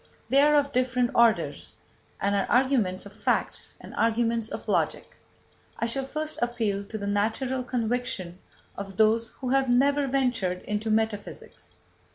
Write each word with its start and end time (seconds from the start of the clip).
They 0.29 0.41
are 0.41 0.55
of 0.55 0.73
different 0.73 1.11
orders, 1.13 1.75
and 2.19 2.33
are 2.33 2.47
arguments 2.47 3.05
of 3.05 3.13
fact 3.13 3.75
and 3.79 3.93
arguments 3.93 4.49
of 4.49 4.67
logic. 4.67 5.15
I 5.77 5.85
shall 5.85 6.05
first 6.07 6.39
appeal 6.41 6.83
to 6.85 6.97
the 6.97 7.05
natural 7.05 7.61
conviction 7.63 8.39
of 8.75 8.97
those 8.97 9.29
who 9.41 9.49
have 9.49 9.69
never 9.69 10.07
ventured 10.07 10.63
into 10.63 10.89
metaphysics. 10.89 11.73